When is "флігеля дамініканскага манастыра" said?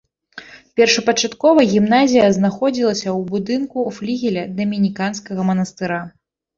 4.01-6.07